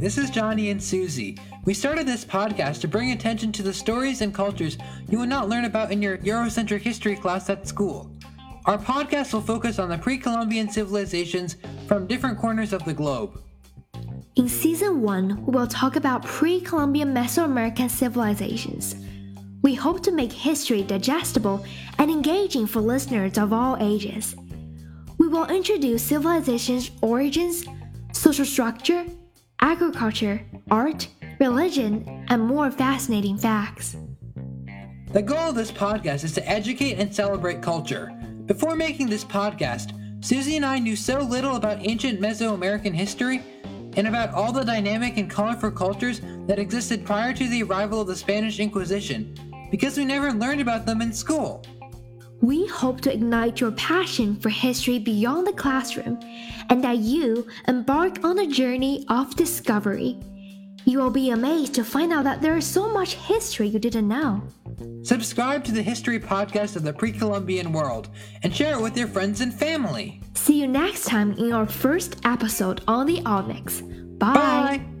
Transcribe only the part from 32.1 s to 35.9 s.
and more fascinating facts. The goal of this